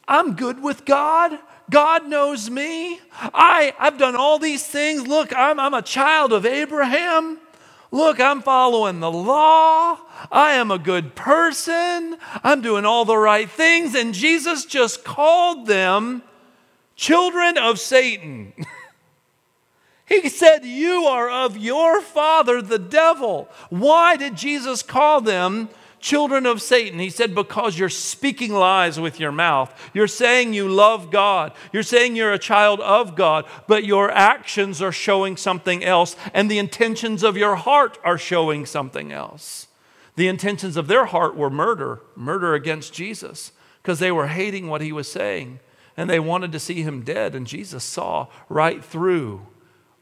[0.08, 1.38] I'm good with God.
[1.70, 3.00] God knows me.
[3.14, 5.06] I, I've done all these things.
[5.06, 7.40] Look, I'm, I'm a child of Abraham.
[7.92, 9.98] Look, I'm following the law.
[10.32, 12.18] I am a good person.
[12.44, 13.96] I'm doing all the right things.
[13.96, 16.24] And Jesus just called them
[16.96, 18.54] children of Satan.
[20.06, 23.50] he said, You are of your father, the devil.
[23.70, 27.00] Why did Jesus call them children of Satan.
[27.00, 29.74] He said, Because you're speaking lies with your mouth.
[29.94, 31.54] You're saying you love God.
[31.72, 36.50] You're saying you're a child of God, but your actions are showing something else, and
[36.50, 39.68] the intentions of your heart are showing something else.
[40.16, 44.82] The intentions of their heart were murder, murder against Jesus, because they were hating what
[44.82, 45.60] he was saying,
[45.96, 49.46] and they wanted to see him dead, and Jesus saw right through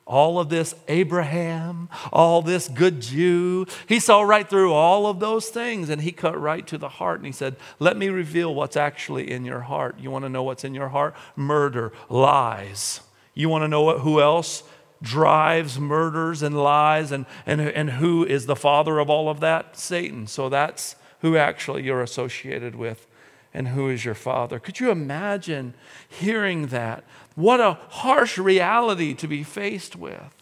[0.06, 3.65] all of this Abraham, all this good Jew.
[3.88, 7.20] He saw right through all of those things and he cut right to the heart
[7.20, 10.00] and he said, Let me reveal what's actually in your heart.
[10.00, 11.15] You want to know what's in your heart?
[11.36, 13.02] Murder, lies.
[13.34, 14.63] You want to know what, who else
[15.02, 19.78] drives murders and lies and, and, and who is the father of all of that?
[19.78, 20.28] Satan.
[20.28, 23.08] So that's who actually you're associated with
[23.54, 24.60] and who is your father.
[24.60, 25.74] Could you imagine
[26.08, 27.04] hearing that?
[27.36, 30.34] What a harsh reality to be faced with.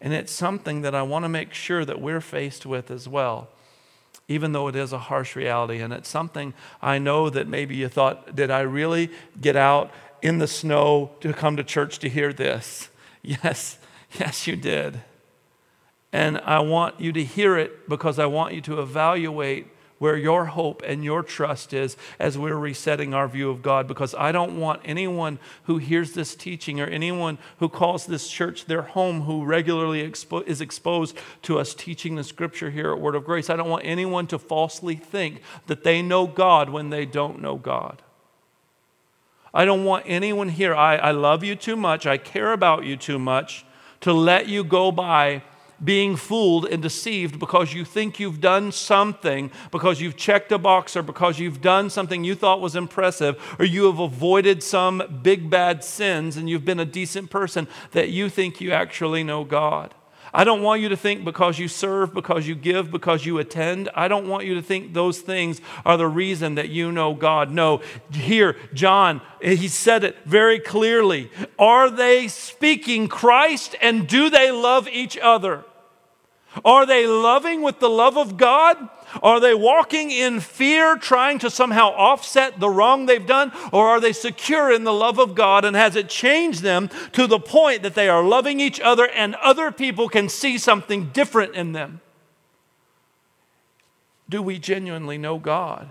[0.00, 3.48] And it's something that I want to make sure that we're faced with as well,
[4.28, 5.80] even though it is a harsh reality.
[5.80, 9.90] And it's something I know that maybe you thought, did I really get out
[10.22, 12.88] in the snow to come to church to hear this?
[13.22, 13.76] Yes,
[14.18, 15.02] yes, you did.
[16.10, 19.66] And I want you to hear it because I want you to evaluate
[20.00, 23.86] where your hope and your trust is as we're resetting our view of God.
[23.86, 28.64] Because I don't want anyone who hears this teaching or anyone who calls this church
[28.64, 33.14] their home who regularly expo- is exposed to us teaching the scripture here at Word
[33.14, 33.50] of Grace.
[33.50, 37.56] I don't want anyone to falsely think that they know God when they don't know
[37.56, 38.00] God.
[39.52, 42.96] I don't want anyone here, I, I love you too much, I care about you
[42.96, 43.66] too much
[44.00, 45.42] to let you go by
[45.82, 50.96] being fooled and deceived because you think you've done something, because you've checked a box,
[50.96, 55.50] or because you've done something you thought was impressive, or you have avoided some big
[55.50, 59.94] bad sins and you've been a decent person, that you think you actually know God.
[60.32, 63.88] I don't want you to think because you serve, because you give, because you attend.
[63.94, 67.50] I don't want you to think those things are the reason that you know God.
[67.50, 67.80] No,
[68.12, 71.30] here, John, he said it very clearly.
[71.58, 75.64] Are they speaking Christ and do they love each other?
[76.64, 78.76] Are they loving with the love of God?
[79.22, 83.52] Are they walking in fear, trying to somehow offset the wrong they've done?
[83.72, 87.26] Or are they secure in the love of God and has it changed them to
[87.26, 91.54] the point that they are loving each other and other people can see something different
[91.54, 92.00] in them?
[94.28, 95.90] Do we genuinely know God?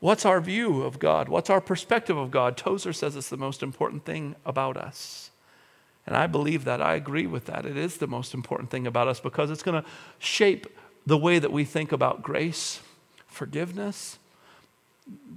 [0.00, 1.28] What's our view of God?
[1.28, 2.56] What's our perspective of God?
[2.56, 5.30] Tozer says it's the most important thing about us.
[6.10, 6.82] And I believe that.
[6.82, 7.64] I agree with that.
[7.64, 9.88] It is the most important thing about us because it's going to
[10.18, 10.66] shape
[11.06, 12.80] the way that we think about grace,
[13.28, 14.18] forgiveness,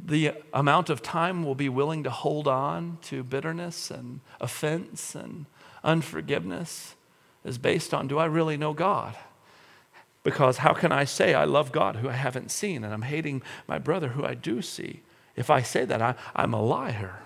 [0.04, 5.46] the amount of time we'll be willing to hold on to bitterness and offense and
[5.84, 6.96] unforgiveness
[7.46, 9.16] is based on do I really know God?
[10.24, 13.44] Because how can I say I love God who I haven't seen and I'm hating
[13.68, 15.02] my brother who I do see?
[15.36, 17.20] If I say that, I, am a liar.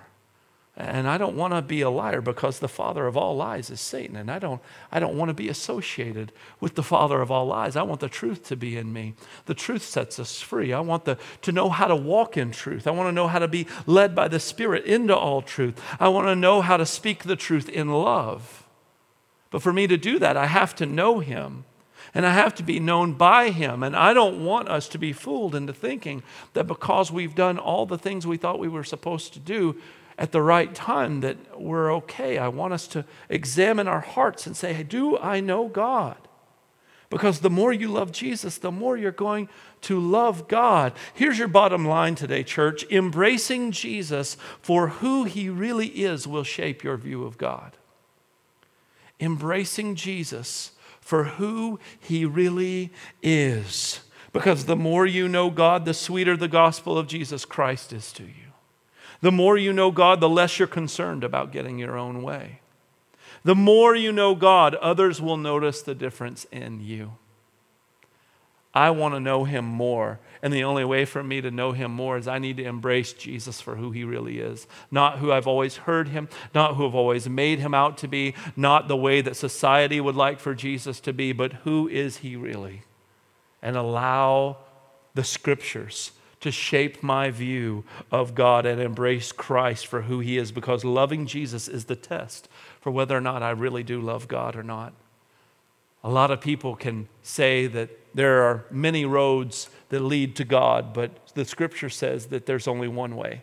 [0.80, 3.82] And I don't want to be a liar because the father of all lies is
[3.82, 4.16] Satan.
[4.16, 4.62] And I don't,
[4.92, 7.76] I don't want to be associated with the father of all lies.
[7.76, 9.16] I want the truth to be in me.
[9.48, 10.74] The truth sets us free.
[10.74, 12.86] I want the, to know how to walk in truth.
[12.86, 15.82] I want to know how to be led by the Spirit into all truth.
[16.00, 18.68] I want to know how to speak the truth in love.
[19.50, 21.66] But for me to do that, I have to know him.
[22.14, 23.82] And I have to be known by him.
[23.82, 26.22] And I don't want us to be fooled into thinking
[26.54, 29.76] that because we've done all the things we thought we were supposed to do,
[30.18, 32.38] at the right time that we're okay.
[32.38, 36.18] I want us to examine our hearts and say, hey, Do I know God?
[37.10, 39.48] Because the more you love Jesus, the more you're going
[39.82, 40.92] to love God.
[41.14, 42.84] Here's your bottom line today, church.
[42.92, 47.78] Embracing Jesus for who he really is will shape your view of God.
[49.22, 52.92] Embracing Jesus for who he really
[53.24, 54.02] is.
[54.34, 58.24] Because the more you know God, the sweeter the gospel of Jesus Christ is to
[58.24, 58.47] you.
[59.22, 62.60] The more you know God, the less you're concerned about getting your own way.
[63.44, 67.14] The more you know God, others will notice the difference in you.
[68.74, 70.20] I want to know him more.
[70.44, 73.12] And the only way for me to know him more is I need to embrace
[73.12, 74.68] Jesus for who he really is.
[74.92, 78.36] Not who I've always heard him, not who I've always made him out to be,
[78.56, 82.36] not the way that society would like for Jesus to be, but who is he
[82.36, 82.84] really?
[83.64, 84.58] And allow
[85.16, 90.52] the scriptures to shape my view of God and embrace Christ for who He is
[90.52, 92.48] because loving Jesus is the test
[92.80, 94.94] for whether or not I really do love God or not.
[96.04, 100.94] A lot of people can say that there are many roads that lead to God,
[100.94, 103.42] but the scripture says that there's only one way,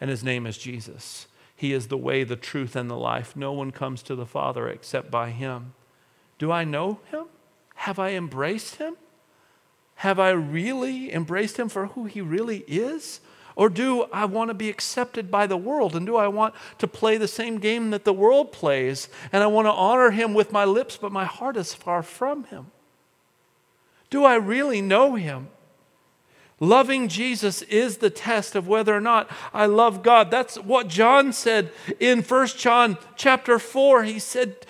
[0.00, 1.26] and His name is Jesus.
[1.54, 3.36] He is the way, the truth, and the life.
[3.36, 5.74] No one comes to the Father except by Him.
[6.38, 7.26] Do I know Him?
[7.76, 8.96] Have I embraced Him?
[10.00, 13.20] Have I really embraced him for who he really is?
[13.54, 15.94] Or do I want to be accepted by the world?
[15.94, 19.10] And do I want to play the same game that the world plays?
[19.30, 22.44] And I want to honor him with my lips, but my heart is far from
[22.44, 22.70] him.
[24.08, 25.48] Do I really know him?
[26.60, 30.30] Loving Jesus is the test of whether or not I love God.
[30.30, 34.04] That's what John said in 1 John chapter 4.
[34.04, 34.64] He said,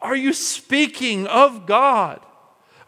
[0.00, 2.20] Are you speaking of God?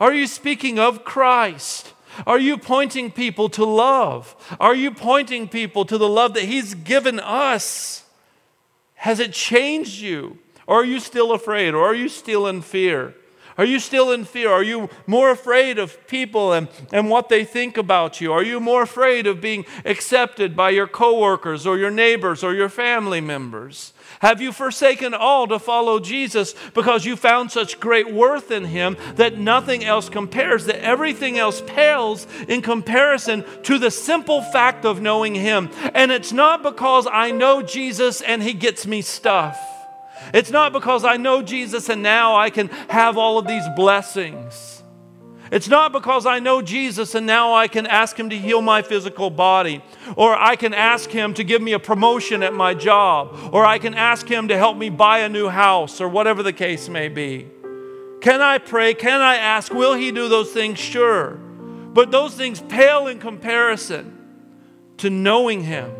[0.01, 1.93] Are you speaking of Christ?
[2.27, 4.35] Are you pointing people to love?
[4.59, 8.05] Are you pointing people to the love that He's given us?
[8.95, 10.39] Has it changed you?
[10.67, 11.75] Or are you still afraid?
[11.75, 13.15] Or are you still in fear?
[13.61, 14.51] Are you still in fear?
[14.51, 18.33] Are you more afraid of people and, and what they think about you?
[18.33, 22.71] Are you more afraid of being accepted by your coworkers or your neighbors or your
[22.71, 23.93] family members?
[24.21, 28.97] Have you forsaken all to follow Jesus because you found such great worth in him
[29.17, 35.03] that nothing else compares, that everything else pales in comparison to the simple fact of
[35.03, 35.69] knowing him?
[35.93, 39.80] And it's not because I know Jesus and he gets me stuff.
[40.33, 44.83] It's not because I know Jesus and now I can have all of these blessings.
[45.51, 48.83] It's not because I know Jesus and now I can ask Him to heal my
[48.83, 49.83] physical body,
[50.15, 53.79] or I can ask Him to give me a promotion at my job, or I
[53.79, 57.09] can ask Him to help me buy a new house, or whatever the case may
[57.09, 57.49] be.
[58.21, 58.95] Can I pray?
[58.95, 59.73] Can I ask?
[59.73, 60.79] Will He do those things?
[60.79, 61.31] Sure.
[61.93, 64.17] But those things pale in comparison
[64.99, 65.91] to knowing Him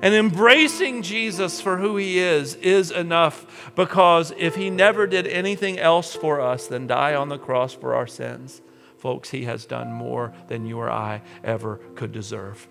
[0.00, 5.78] And embracing Jesus for who he is is enough because if he never did anything
[5.78, 8.62] else for us than die on the cross for our sins,
[8.96, 12.66] folks, he has done more than you or I ever could deserve.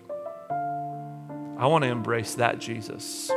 [1.58, 3.30] I want to embrace that Jesus.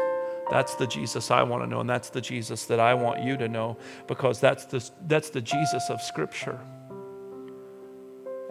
[0.50, 3.38] That's the Jesus I want to know, and that's the Jesus that I want you
[3.38, 3.78] to know
[4.08, 6.60] because that's the, that's the Jesus of Scripture.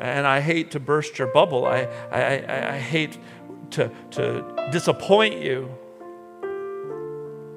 [0.01, 1.66] And I hate to burst your bubble.
[1.66, 3.18] I, I, I hate
[3.73, 5.68] to, to disappoint you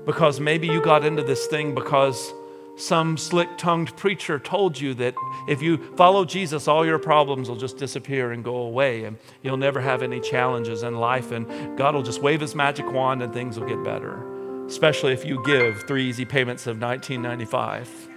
[0.05, 2.34] because maybe you got into this thing because
[2.76, 5.14] some slick tongued preacher told you that
[5.47, 9.57] if you follow Jesus, all your problems will just disappear and go away, and you'll
[9.57, 13.32] never have any challenges in life, and God will just wave his magic wand and
[13.32, 18.09] things will get better, especially if you give three easy payments of 1995.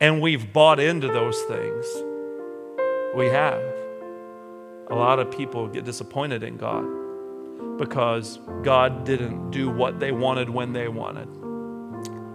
[0.00, 1.86] And we've bought into those things.
[3.14, 3.85] We have.
[4.88, 6.84] A lot of people get disappointed in God
[7.78, 11.28] because God didn't do what they wanted when they wanted.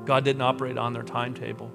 [0.05, 1.71] God didn't operate on their timetable.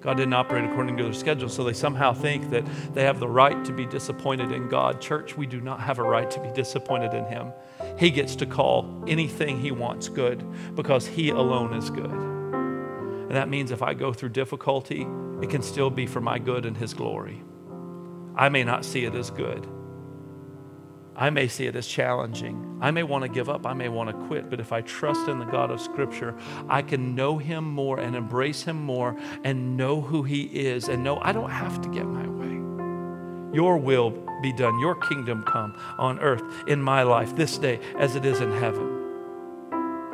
[0.00, 2.64] God didn't operate according to their schedule, so they somehow think that
[2.94, 5.00] they have the right to be disappointed in God.
[5.00, 7.52] Church, we do not have a right to be disappointed in Him.
[7.98, 10.44] He gets to call anything He wants good
[10.76, 12.10] because He alone is good.
[12.10, 15.06] And that means if I go through difficulty,
[15.42, 17.42] it can still be for my good and His glory.
[18.36, 19.66] I may not see it as good,
[21.18, 22.78] I may see it as challenging.
[22.80, 23.66] I may want to give up.
[23.66, 24.48] I may want to quit.
[24.48, 26.36] But if I trust in the God of Scripture,
[26.68, 31.02] I can know Him more and embrace Him more and know who He is and
[31.02, 33.54] know I don't have to get my way.
[33.54, 34.10] Your will
[34.42, 38.40] be done, your kingdom come on earth in my life this day as it is
[38.40, 38.98] in heaven.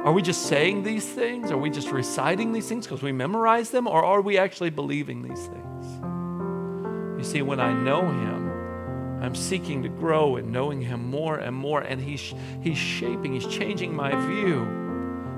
[0.05, 1.51] Are we just saying these things?
[1.51, 3.87] Are we just reciting these things because we memorize them?
[3.87, 5.87] Or are we actually believing these things?
[7.19, 8.44] You see, when I know Him,
[9.25, 13.47] I'm seeking to grow and knowing Him more and more, and He's, he's shaping, He's
[13.47, 14.85] changing my view.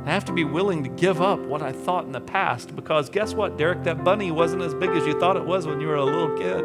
[0.06, 3.10] I have to be willing to give up what I thought in the past because
[3.10, 3.82] guess what, Derek?
[3.82, 6.36] That bunny wasn't as big as you thought it was when you were a little
[6.36, 6.64] kid.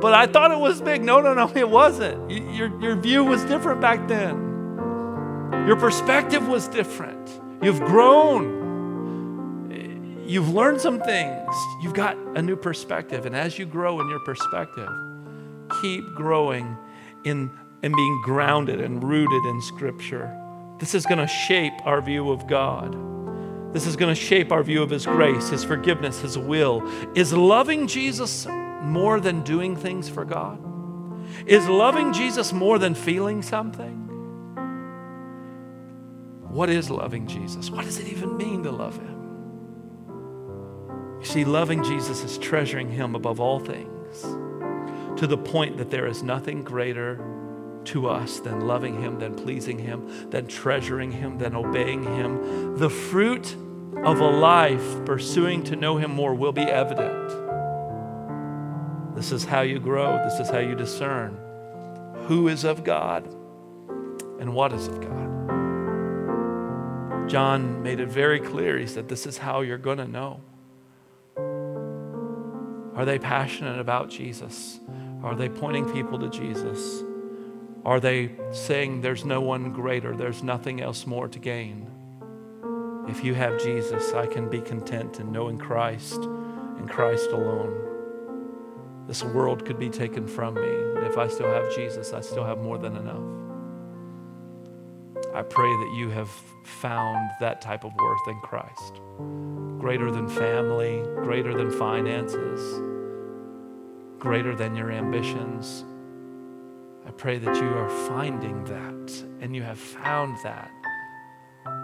[0.00, 1.04] But I thought it was big.
[1.04, 2.30] No, no, no, it wasn't.
[2.30, 4.36] Your, your view was different back then.
[5.66, 7.40] Your perspective was different.
[7.62, 8.64] You've grown.
[10.26, 11.54] You've learned some things.
[11.82, 13.26] You've got a new perspective.
[13.26, 14.88] And as you grow in your perspective,
[15.80, 16.76] keep growing
[17.24, 17.50] in
[17.84, 20.34] and being grounded and rooted in Scripture.
[20.78, 22.96] This is going to shape our view of God.
[23.74, 26.82] This is going to shape our view of His grace, His forgiveness, His will.
[27.14, 28.46] Is loving Jesus
[28.80, 30.58] more than doing things for God?
[31.46, 34.00] Is loving Jesus more than feeling something?
[36.48, 37.68] What is loving Jesus?
[37.68, 39.10] What does it even mean to love Him?
[41.20, 44.24] You see, loving Jesus is treasuring Him above all things
[45.16, 47.20] to the point that there is nothing greater
[47.84, 52.76] to us than loving Him, than pleasing Him, than treasuring Him, than obeying Him.
[52.78, 53.54] The fruit
[54.04, 57.28] of a life pursuing to know Him more will be evident.
[59.14, 61.38] This is how you grow, this is how you discern
[62.26, 63.26] who is of God
[64.40, 65.24] and what is of God.
[67.28, 68.78] John made it very clear.
[68.78, 70.40] He said, This is how you're going to know.
[72.94, 74.80] Are they passionate about Jesus?
[75.22, 77.02] Are they pointing people to Jesus?
[77.84, 81.90] Are they saying there's no one greater, there's nothing else more to gain?
[83.08, 89.04] If you have Jesus, I can be content in knowing Christ and Christ alone.
[89.06, 91.06] This world could be taken from me.
[91.06, 93.22] If I still have Jesus, I still have more than enough.
[95.34, 96.30] I pray that you have
[96.64, 99.00] found that type of worth in Christ.
[99.84, 102.80] Greater than family, greater than finances
[104.24, 105.84] greater than your ambitions.
[107.06, 110.70] I pray that you are finding that and you have found that,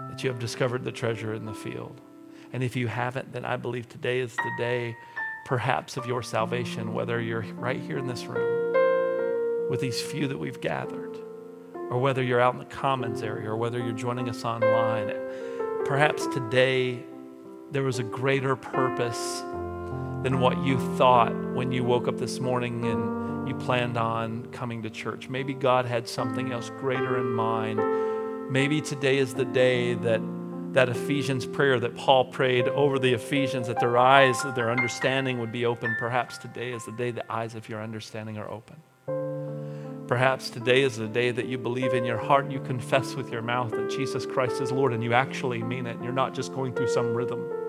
[0.08, 2.00] that you have discovered the treasure in the field.
[2.54, 4.96] And if you haven't, then I believe today is the day,
[5.44, 10.38] perhaps, of your salvation, whether you're right here in this room with these few that
[10.38, 11.18] we've gathered,
[11.90, 15.12] or whether you're out in the commons area, or whether you're joining us online.
[15.84, 17.04] Perhaps today
[17.70, 19.40] there was a greater purpose
[20.22, 24.82] than what you thought when you woke up this morning and you planned on coming
[24.82, 25.28] to church.
[25.28, 27.80] Maybe God had something else greater in mind.
[28.50, 30.20] Maybe today is the day that
[30.72, 35.40] that Ephesians prayer that Paul prayed over the Ephesians that their eyes, that their understanding
[35.40, 35.96] would be open.
[35.98, 38.76] Perhaps today is the day the eyes of your understanding are open.
[40.06, 43.42] Perhaps today is the day that you believe in your heart, you confess with your
[43.42, 45.96] mouth that Jesus Christ is Lord, and you actually mean it.
[46.02, 47.59] You're not just going through some rhythm.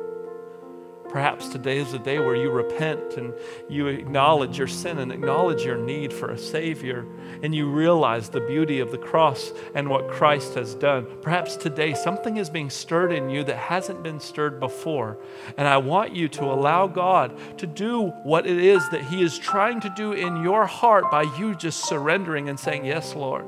[1.12, 3.34] Perhaps today is the day where you repent and
[3.68, 7.06] you acknowledge your sin and acknowledge your need for a Savior
[7.44, 11.06] and you realize the beauty of the cross and what Christ has done.
[11.22, 15.18] Perhaps today something is being stirred in you that hasn't been stirred before.
[15.58, 19.38] And I want you to allow God to do what it is that He is
[19.38, 23.46] trying to do in your heart by you just surrendering and saying, Yes, Lord.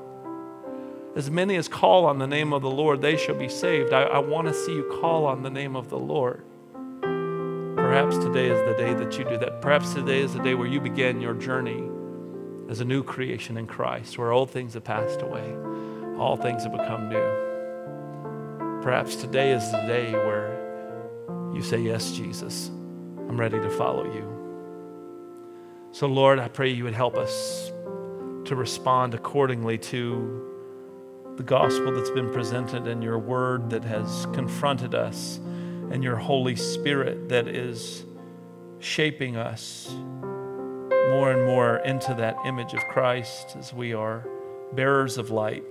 [1.15, 3.93] As many as call on the name of the Lord, they shall be saved.
[3.93, 6.43] I, I want to see you call on the name of the Lord.
[7.93, 9.61] Perhaps today is the day that you do that.
[9.61, 11.87] Perhaps today is the day where you begin your journey
[12.67, 15.53] as a new creation in Christ, where old things have passed away,
[16.17, 18.81] all things have become new.
[18.81, 20.49] Perhaps today is the day where
[21.53, 25.87] you say, Yes, Jesus, I'm ready to follow you.
[25.91, 27.71] So, Lord, I pray you would help us
[28.45, 34.95] to respond accordingly to the gospel that's been presented and your word that has confronted
[34.95, 35.39] us
[35.93, 38.03] and your Holy Spirit that is
[38.79, 39.93] shaping us
[41.11, 44.27] more and more into that image of Christ as we are
[44.73, 45.63] bearers of light,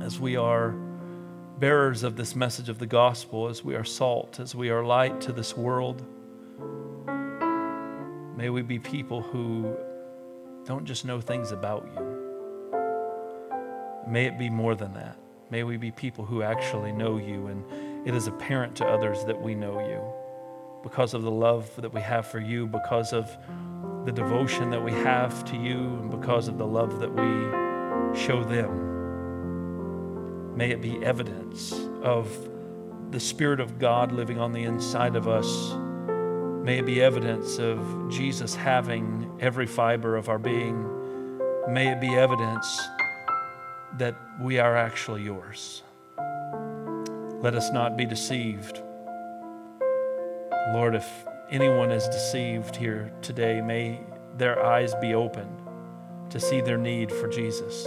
[0.00, 0.76] as we are
[1.58, 5.20] bearers of this message of the gospel, as we are salt, as we are light
[5.22, 6.04] to this world.
[8.36, 9.76] May we be people who
[10.64, 12.70] don't just know things about you.
[14.06, 15.18] May it be more than that.
[15.50, 17.64] May we be people who actually know you and
[18.06, 20.00] it is apparent to others that we know you
[20.84, 23.36] because of the love that we have for you, because of
[24.04, 28.44] the devotion that we have to you, and because of the love that we show
[28.44, 28.94] them.
[30.56, 32.30] May it be evidence of
[33.10, 35.74] the Spirit of God living on the inside of us.
[36.64, 40.86] May it be evidence of Jesus having every fiber of our being.
[41.68, 42.80] May it be evidence
[43.98, 45.82] that we are actually yours.
[47.42, 48.82] Let us not be deceived.
[50.72, 51.06] Lord, if
[51.50, 54.00] anyone is deceived here today, may
[54.38, 55.60] their eyes be opened
[56.30, 57.86] to see their need for Jesus.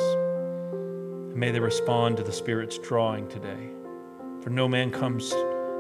[1.36, 3.70] May they respond to the Spirit's drawing today.
[4.44, 5.32] For no man comes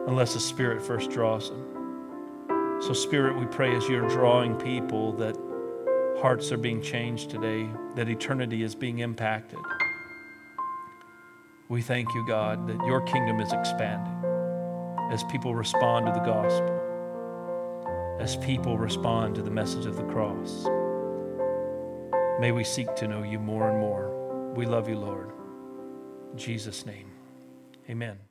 [0.07, 2.79] unless the Spirit first draws them.
[2.81, 5.37] So, Spirit, we pray as you're drawing people that
[6.19, 9.59] hearts are being changed today, that eternity is being impacted.
[11.69, 14.23] We thank you, God, that your kingdom is expanding
[15.11, 20.65] as people respond to the gospel, as people respond to the message of the cross.
[22.39, 24.53] May we seek to know you more and more.
[24.55, 25.31] We love you, Lord.
[26.31, 27.11] In Jesus' name,
[27.87, 28.28] amen.